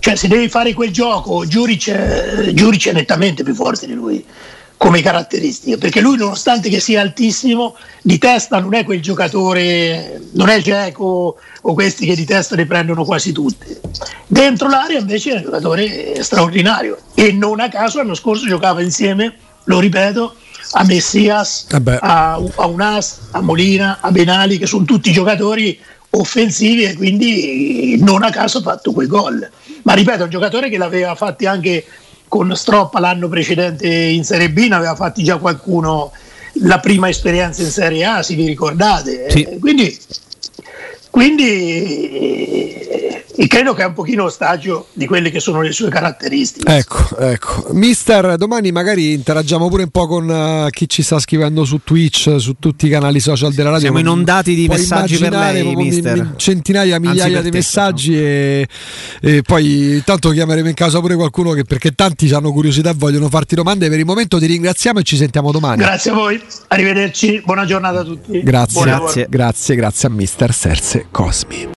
[0.00, 4.24] cioè se devi fare quel gioco, Giuric, Giuric è nettamente più forte di lui
[4.82, 10.48] come caratteristiche, perché lui nonostante che sia altissimo, di testa non è quel giocatore, non
[10.48, 13.78] è Geco o questi che di testa ne prendono quasi tutti.
[14.26, 19.36] Dentro l'area invece è un giocatore straordinario e non a caso l'anno scorso giocava insieme,
[19.66, 20.34] lo ripeto,
[20.72, 25.78] a Messias, eh a, a Unas, a Molina, a Benali, che sono tutti giocatori
[26.10, 29.48] offensivi e quindi non a caso ha fatto quei gol.
[29.82, 31.84] Ma ripeto, è un giocatore che l'aveva fatti anche
[32.32, 36.10] con Stroppa l'anno precedente in Serie B, ne aveva fatti già qualcuno
[36.62, 39.26] la prima esperienza in Serie A, se vi ricordate.
[39.28, 39.58] Sì.
[39.60, 39.94] Quindi,
[41.10, 42.10] quindi
[43.34, 46.76] e credo che è un pochino ostaggio di quelle che sono le sue caratteristiche.
[46.76, 47.68] Ecco, ecco.
[47.72, 52.36] Mister, domani magari interagiamo pure un po' con uh, chi ci sta scrivendo su Twitch,
[52.38, 53.84] su tutti i canali social della radio.
[53.84, 56.34] Siamo inondati di messaggi per lei, mister.
[56.36, 58.68] Centinaia, migliaia di messaggi e,
[59.20, 63.28] e, poi tanto chiameremo in casa pure qualcuno che perché tanti hanno curiosità e vogliono
[63.28, 63.88] farti domande.
[63.88, 65.82] Per il momento ti ringraziamo e ci sentiamo domani.
[65.82, 68.42] Grazie a voi, arrivederci, buona giornata a tutti.
[68.42, 71.68] Grazie, grazie, grazie, grazie a Mister Serse Cosmi.